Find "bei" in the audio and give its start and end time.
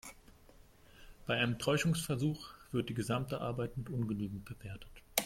1.27-1.35